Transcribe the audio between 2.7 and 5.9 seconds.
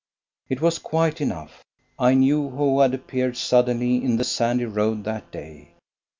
had appeared suddenly in the sandy road that day.